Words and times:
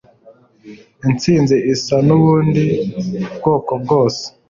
intsinzi 1.09 1.55
isa 1.73 1.95
nubundi 2.05 2.65
bwoko 3.37 3.71
bwose 3.83 4.23